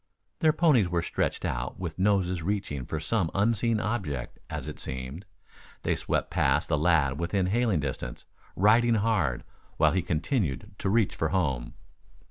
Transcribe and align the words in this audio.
Their 0.39 0.51
ponies 0.51 0.89
were 0.89 1.03
stretched 1.03 1.45
out 1.45 1.79
with 1.79 1.99
noses 1.99 2.41
reaching 2.41 2.87
for 2.87 2.99
some 2.99 3.29
unseen 3.35 3.79
object, 3.79 4.39
as 4.49 4.67
it 4.67 4.79
seemed. 4.79 5.25
They 5.83 5.93
swept 5.95 6.31
past 6.31 6.69
the 6.69 6.77
lad 6.79 7.19
within 7.19 7.45
hailing 7.45 7.81
distance, 7.81 8.25
riding 8.55 8.95
hard, 8.95 9.43
while 9.77 9.91
he 9.91 10.01
continued 10.01 10.73
to 10.79 10.89
reach 10.89 11.13
for 11.15 11.29
home. 11.29 11.75